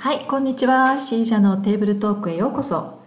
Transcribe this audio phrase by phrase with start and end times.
[0.00, 0.96] はいこんにちは。
[0.96, 3.00] C 社のテーブルトークへようこそ、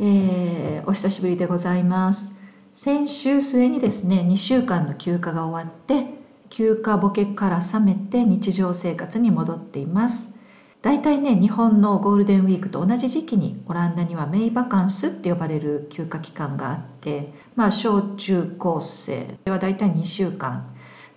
[0.00, 2.40] えー、お久しぶりでございます。
[2.72, 6.06] 先週末にですね2週間の休暇が終わって
[6.48, 10.34] 休暇ボケから覚めて日常生活に戻っています。
[10.80, 20.66] 大体ね日本のゴールデンウィークと同じ時期にオランダにはメイバカンスって呼ばれる休暇期間があってまあ小中高生は大体2週間。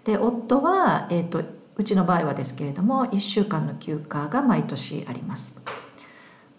[0.04, 5.60] で夫は、えーとうちの場合はですけれども1週間の休暇が毎年あります。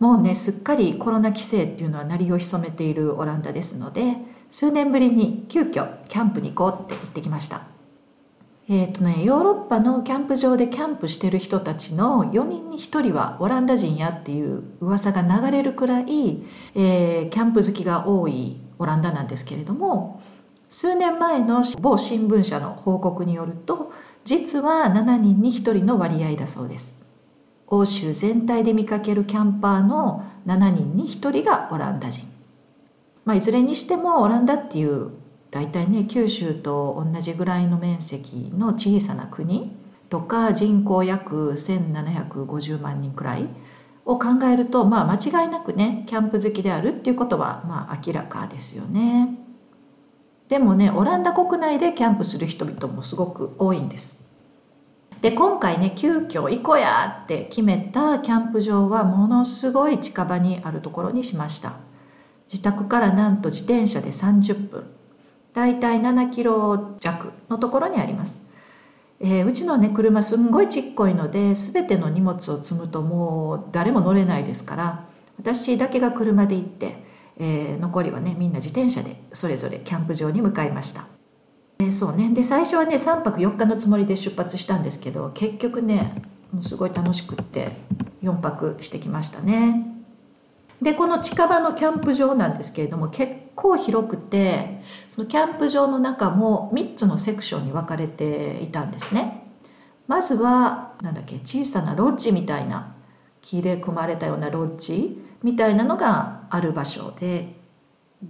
[0.01, 4.17] もうねすっかりコロナ規制っていうのは鳴りを潜めているオランダですので
[4.51, 7.63] 数年ぶりに急遽キャンプに行こうって言ってきました。
[8.69, 16.43] えーとね、ヨーロッパのキャンプ場でキャンプしてる人たちの4人に1人はオランダ人やっていう噂が流れるくらい、
[16.75, 20.23] えー、キャンプ好きが多いオランダなんですけれども
[20.69, 23.93] 数年前の某新聞社の報告によると
[24.25, 27.03] 実は7人に1人の割合だそうです
[27.67, 32.27] 欧州全体で見かけるキャンパーの7人に1人がオランダ人、
[33.25, 35.11] まあ、いずれにしてもオランダっていう
[35.51, 39.71] 大体ね九州と同じぐらいの面積の小さな国
[40.09, 43.47] とか人口約1750万人くらい
[44.05, 49.42] を考えるとまあ間違いなくねキャンプ好きであるっていうことはまあ明らかですよね。
[50.53, 54.31] でもねオランダ国内でキャンプする人々もすごく多いんです。
[55.23, 61.73] で今回ね急遽行こうやって決めたキャンプ場はものすごい近場にあるところにしました。
[62.53, 64.85] 自宅からなんと自転車で30分。
[65.55, 68.43] だいたい7キロ弱のところにあります、
[69.21, 75.05] えー、うちのね車すんごいちっこいので全ての荷物を積むともう誰も乗れないですから
[75.39, 81.07] 私だけが車で行ってえー、残りはねみんな自転車でそれぞれキャンプ場に向かいました。
[81.79, 87.73] え、そうねで最初はね3泊4日のつもりで出発したんですけど結局ねもうすごい楽しくって
[88.23, 89.87] 4泊してきましたね。
[90.81, 99.43] でこの近場のキャンプ場なんですけれども結構広くてそのキャンプ場の中も3つのセクションに分かれていたんですね。
[100.09, 102.95] まずはなんだっけ小さなロッジみたいな
[103.41, 107.49] 木で組まれたようなロッジみたいなのがある場所で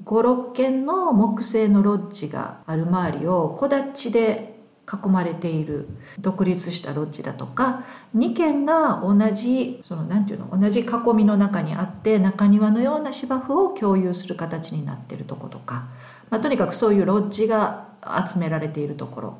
[0.05, 4.55] 56軒の木製のロッジがある周りを木立で
[4.91, 5.89] 囲まれている
[6.21, 7.83] 独立したロッジだとか
[8.17, 10.85] 2軒が同じその何て言うの同じ囲
[11.17, 15.87] みの中にあって中庭のような芝生を共有する形になってるとことか、
[16.31, 17.89] まあ、とにかくそういうロッジが
[18.27, 19.39] 集められているところ。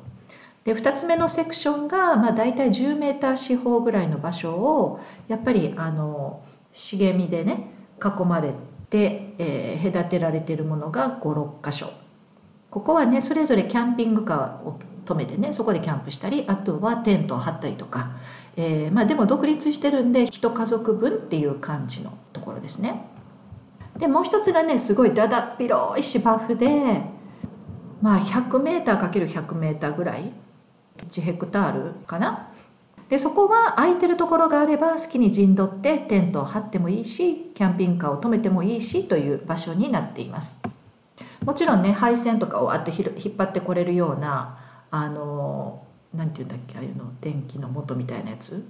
[0.65, 7.69] で2つ目のセクションが、まあ、大体10メーター四方ぐらいの場所をやっぱりあの茂みでね
[8.01, 11.89] 囲まれて、でえー、隔てられてるものが56箇所。
[12.69, 18.11] ここはねそれぞれキャンピングカーを止めてねそこでキャンプしたりあとはテントを張ったりとか、
[18.55, 23.03] えー、まあ、でも独立してるんで一家族分っていう感じのところですね。
[23.97, 27.01] でもう一つがねすごいだだっ広い芝生で
[27.99, 30.31] まあ 100m×100m ぐらい
[30.97, 32.47] 1ヘクタールかな？
[33.13, 40.63] でそこは空いてるところがあれば好きに陣取ってテントを張ってもいいしキャンピングカーを止めてもいいしという場所になっています。
[41.45, 44.57] もちろんね配線とかをあっと引っ張ってこれるような
[44.89, 45.85] あの
[46.15, 48.67] 何て言うんだっけああいうの電気の元みたいなやつ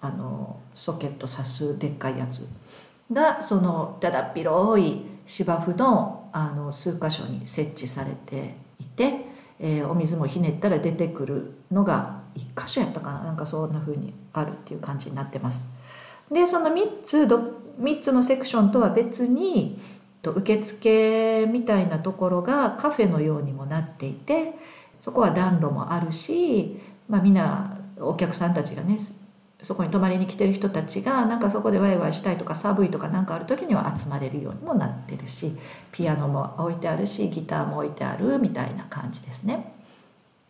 [0.00, 2.46] あのソケット挿すでっかいやつ。
[3.10, 9.14] がそのだだっ広い芝生のあの数箇所に設置されていて、
[9.58, 15.70] えー、お水もひねったら出てくるのが1箇所やったかななんかそんな風にあるっていう感じになってます。
[16.30, 17.38] でその3つど
[17.80, 19.78] 3つのセクションとは別に
[20.22, 24.52] 受付みたいなところがカフェのようにもなっていて
[25.00, 28.96] そこは暖炉もあるし、まあ、みんなお客さんたちがね
[29.62, 35.52] そこに泊まりに来てる人たちがなんかそこでワイワイしたいとか寒いとか何かある時には集まれるようにもなってるし
[35.92, 39.72] ピアノも置いてあるしギターも置いてあるみたいな感じですね。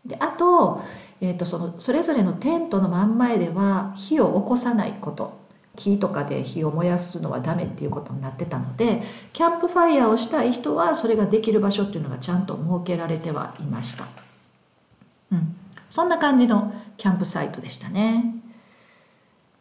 [0.04, 0.82] であと
[1.20, 5.41] えーと、そのそれぞれのテントの真ん前では火を起こさないこと。
[5.76, 9.03] 木とかで火を燃やすのはダメっていうことになってたので
[9.33, 14.04] キャンプファイヤーをしたい人はそれができる場所っていうのがちゃんと設けられてはいました、
[15.33, 15.56] うん、
[15.89, 18.34] そんな感じのキャンプサイトでしたね。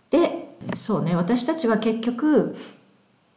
[0.10, 2.58] でそうね私たちは結局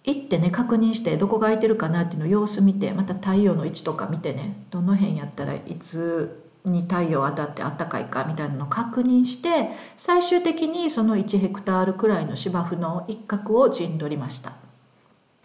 [0.05, 14.53] 行ってね確認してどこが空いてるかなっていうのを様子見てまた太陽の位置とか見てねどの辺やったらいつに太陽当たってあったかいかみたいなのを確認して最終的にその1ヘクタールくらいの芝生の一角を陣取りました。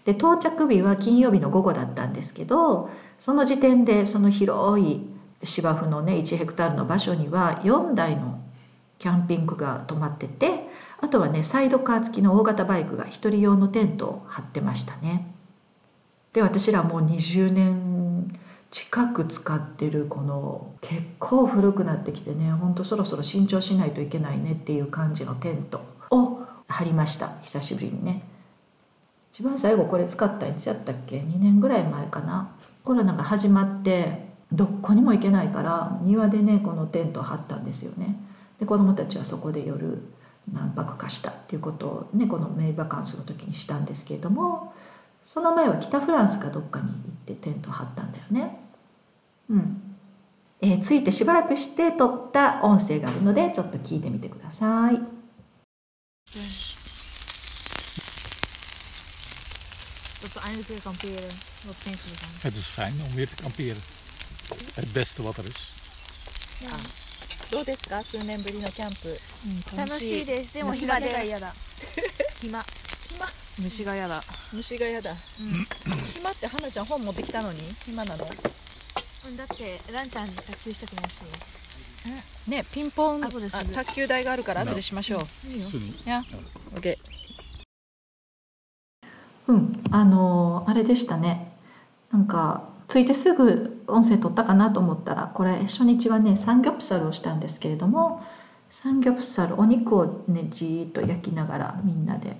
[0.06, 5.02] で到着日は金曜日の午後だったんですけどその時点でその広い
[5.44, 8.40] 芝生のね1ヘクタールの場所には4台の
[9.00, 10.50] キャンピングが止まってて
[11.02, 15.28] あとはねサイドカー付きの大型バイクが1人用のテントを張ってましたね。
[16.34, 18.06] で私らもう20年
[18.78, 25.82] 近く使ってるこの結構古くなってきてねほんとそろそろ新調しないといけないねっていう感じのテント
[26.12, 28.22] を張りました久しぶりにね。
[29.32, 32.52] 一番最後これ使ったいつやったっけ？2年ぐらい前かな。
[32.84, 38.16] コロナが始まってどこにも行けないから庭でねこのテントを張ったんですよね。
[38.60, 40.04] で子供たちはそこで夜
[40.54, 44.72] 何泊かしたっていうことをねこのメイバカンスの時にしたんですけれども
[45.24, 46.94] その前は北フランスかどっかに行っ
[47.26, 48.67] てテント張ったんだよね。
[49.50, 49.82] うん
[50.60, 55.00] えー、ついてしばらくして撮った音声があるのでちょっと聞いてみてください。
[60.22, 61.28] Dat we eindelijk weer kamperen.
[61.66, 62.30] Wat vind je ervan?
[62.42, 63.78] Het is fijn om weer te kamperen.
[64.74, 65.74] Het beste wat er is.
[67.52, 68.04] どうですか？
[68.04, 69.16] 数年ぶりのキャンプ
[69.78, 70.54] 楽しいです。
[70.56, 72.42] でも虫暇でが嫌だ す。
[72.42, 72.66] 暇。
[73.60, 74.22] 虫が嫌だ
[74.54, 75.16] 虫が嫌だ、
[76.16, 77.62] 暇って花ちゃん本持ってきたのに？
[77.86, 78.26] 暇なの？
[78.26, 78.56] うん
[79.36, 81.22] だってランちゃんに卓球したくないし。
[82.48, 85.68] ねピンポン卓球台があるから後でしましょう、いいよ。
[85.68, 86.10] Sunny.
[86.10, 86.24] や。
[86.74, 86.98] OK
[89.48, 89.84] うん。
[89.92, 91.52] あのーあれでしたね。
[92.12, 98.24] なんか着いてすぐ音声取ったかなと思ったらこれ初日はねサンギョプサルをしたんですけれども
[98.70, 102.38] サンギョプサルお肉をねじーっと焼きながらみんなで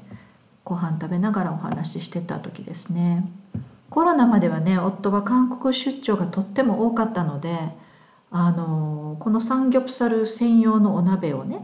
[0.64, 3.26] ご飯食べながらお話ししてた時ですね
[3.90, 7.58] コロナまではね夫は韓国出張がとっても多かったので
[8.32, 11.62] あのこのサンギョプサル専用のお鍋をね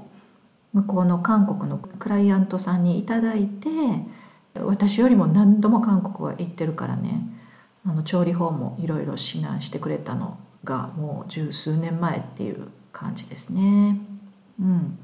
[0.72, 3.70] 向こうの韓国のクライアントさんにいただいて
[4.56, 7.22] 私よりも何度も韓国は行ってるからね
[7.86, 13.98] あの調理法もいろいろ指南してくれたのがもう十数年前っていう感じですね。
[14.62, 14.98] うん、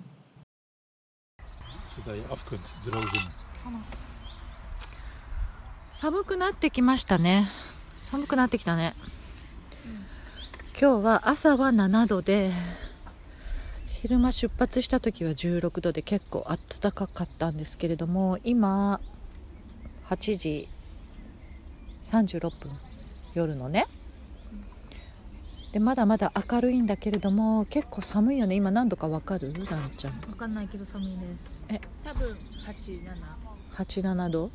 [5.92, 7.48] 寒くなってきましたね。
[7.98, 8.94] 寒くなってきたね。
[10.80, 12.52] 今日は朝は7度で
[13.88, 19.02] 昼間出発した時は16度で結構暖かかったんですけれども今
[20.08, 20.70] 8時
[22.02, 22.72] 36分
[23.34, 23.88] 夜のね。
[25.74, 28.56] でまだまだ明るいんだけれども結構寒いよね。
[28.56, 29.54] 今何度かわかる？
[29.70, 30.14] ランちゃん。
[30.14, 31.64] わかんないけど寒いです。
[31.68, 31.82] え？
[32.04, 33.02] 多分八
[33.76, 34.02] 七。
[34.02, 34.52] 87度？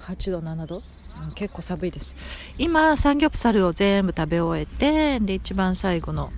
[0.00, 0.82] 8度7度、
[1.22, 2.16] うん結構寒いです。
[2.58, 6.32] 今サンギョプサルを全部食べ終えてで一番最後の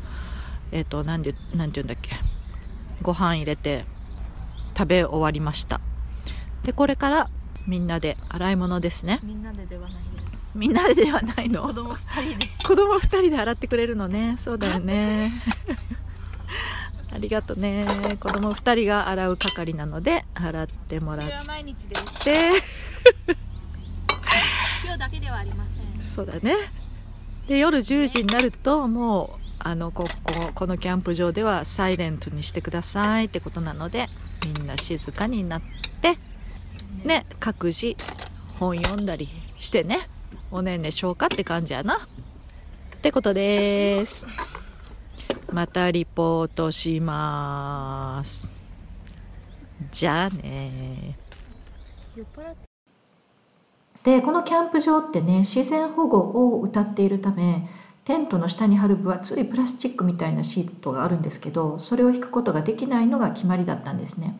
[0.72, 2.16] えっ、と何てなんて言うんだっけ。
[3.02, 3.84] ご飯入れて
[4.76, 5.80] 食べ終わりました。
[6.64, 7.30] でこれから
[7.66, 9.20] みんなで洗い物ですね。
[9.22, 9.92] みんなでではない
[10.24, 10.50] です。
[10.54, 11.62] みんなでではないの？
[11.62, 12.46] 子供二人で。
[12.64, 14.36] 子供2人で洗ってくれるのね。
[14.38, 15.32] そうだよね。
[17.14, 18.16] ありがとね。
[18.20, 22.24] 子供2人が洗う係なので洗ってもらっそれは毎日です。
[22.24, 22.34] て
[24.84, 26.01] 今日だけではありません。
[26.12, 26.56] そうだね。
[27.48, 34.08] で夜10時になるともうあのこここのキャンプ場ではサイレントにしてくださいってことなので
[34.44, 35.62] みんな静かになっ
[36.02, 36.18] て
[37.02, 37.96] ね各自
[38.60, 40.00] 本読んだりしてね
[40.50, 41.96] おねんねしょうかって感じやな。
[41.96, 41.98] っ
[43.00, 44.26] てことです。
[45.50, 48.52] またリポートします。
[49.90, 51.16] じゃあね。
[54.04, 57.68] でこのキャンプ場ってね自然保護を謳っているため
[58.04, 64.36] テントの下に張る分厚いプラスチックみたいなシートがあるんですけどそれを引くことができないのが決まりだったんですね。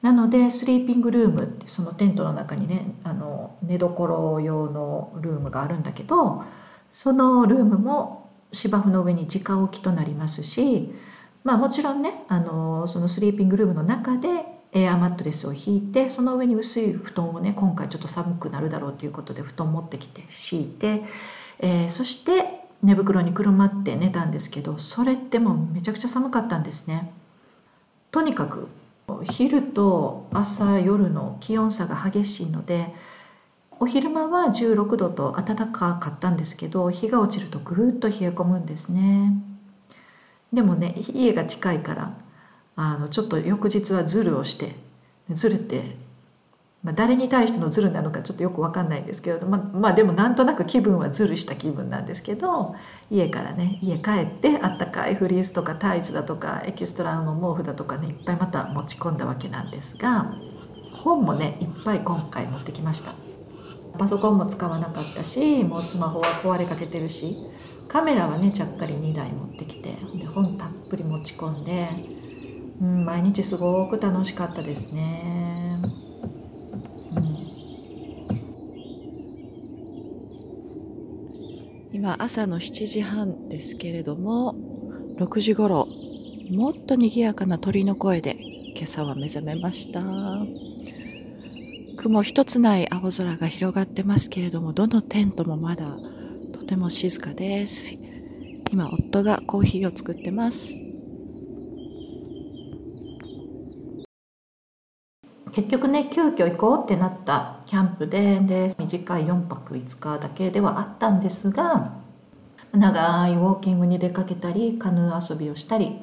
[0.00, 6.44] なのでスリーピングルームってそのテントの中にねあの寝所用のルームがあるんだけど
[6.90, 10.94] そのルームも芝生の上に直置きとなりますし
[11.42, 14.28] まあもちろんねあのそのスリーピングルームの中で
[14.72, 21.02] エアマットレスを引いてその上に薄い布団をね今回ちょっと寒くなるだろうということで布団持ってきて敷いて、
[21.60, 27.10] えーそして寝袋にくるまって寝たんですけどそれってもうめちゃくちゃ寒かったんですね。
[28.12, 28.68] とにかく
[29.24, 32.86] 昼と朝夜の気温差が激しいので
[33.80, 39.32] お昼間は16度と暖かかったんですけど日が落ちるとぐーっと冷え込むんですね
[40.52, 42.12] でもね家が近いから
[42.80, 44.76] あのちょっと翌日はズルをして
[45.30, 45.82] ズルって、
[46.84, 52.76] まあ、誰に対してのズルなのかちょっとよく分かんないんですけど、まあ、まあでもなんとなく気分はズルした気分なんですけど
[53.10, 60.36] 家からね家帰ってあったかいフリースとかタイツだとかエキストラの毛布だとかねいっぱいまた持ち込んだわけなんですが
[60.92, 63.12] 本もねいっぱい今回持ってきました。
[63.98, 67.36] パソコンも使わなかったしもうスマホは壊れかけてるし
[67.88, 72.17] カメラはねちゃっかり2台持ってきてで本たっぷり持ち込んで
[72.80, 75.80] うん、毎日すごく楽しかったですね、
[81.92, 84.54] 今朝の7時半ですけれども
[85.18, 85.88] 6時頃
[86.50, 88.36] もっと賑やかな鳥の声で
[88.76, 90.00] 今朝は目覚めました。
[91.96, 95.86] 雲一つない青空が広がってますけれどもどのテントもまだ
[96.52, 97.96] とても静かです。
[98.70, 100.78] 今夫がコーヒーを作ってます。
[105.58, 111.94] 結局ね急遽行こうってなったキャンプでで短い4泊5日だけではあったんですが
[112.72, 115.98] 長いウォーキングに出かけたりカヌー遊びをしたり、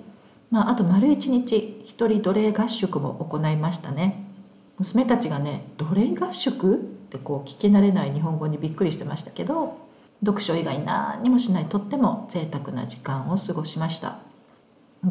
[0.52, 4.26] まあ、あと丸一日一人奴隷合宿も行いましたね
[4.78, 6.78] 娘たちがね「奴隷合宿?」っ
[7.12, 9.78] てこう聞き慣れない日本語にびっくりしてましたけど
[10.20, 14.18] 読書以外何にもしないとっても贅沢な時間を過ごしました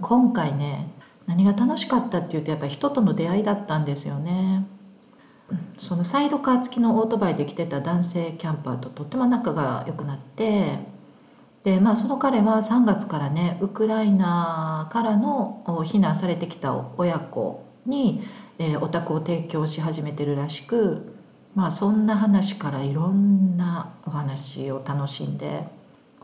[0.02, 0.90] 今回ね
[1.26, 4.66] 何が楽しかったっていうとやっぱり人との出会いだったんですよね。
[5.76, 10.78] そのサイドカー付きのオートバイで来てた男性キャンパーととっても仲が良くなって
[11.64, 18.22] でまあその彼は3月からねウクライナからの避難されてきた親子に、
[18.58, 21.14] えー、お宅を提供し始めてるらしく
[21.54, 25.62] まあそんな話からいろんなお話を楽しんで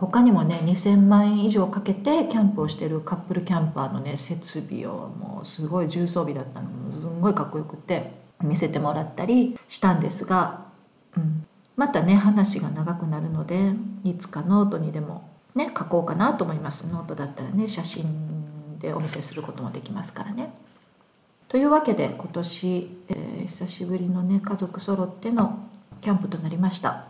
[0.01, 8.11] 他にもね2,000万円以上かけてキャンプをしてるカップルキャンパーのね設備をもうすごい重装備だったのすんごいかっこよくて
[8.43, 10.65] 見せてもらったりしたんですが、
[11.19, 20.51] うん、またね話が長くなるのでいつかノートにでもね書こうかなと思いますノートだったらね写真でお見せすることもできますからね。
[21.49, 25.59] というわけで今年、えー、久しぶりのね家族揃っての
[26.01, 27.10] キャンプとなりました。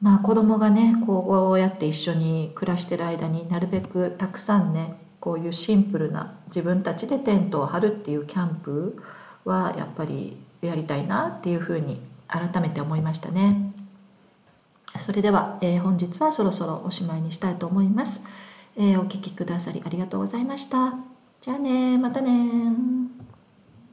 [0.00, 9.02] まあ子供がねこうやって一緒に暮らしてる間になるべくたくさんねこういうシンプルな自分たちでテントを張るっていうキャンプ
[9.44, 11.98] はやっぱりやりたいなっていうふうに
[12.28, 13.72] 改めて思いましたね。
[14.98, 18.22] それでは、えー、本日はそろそろおしまいにしたいと思います。
[18.76, 20.94] えー、お聴きくださりありがとうございました。
[21.40, 23.05] じゃあねまたね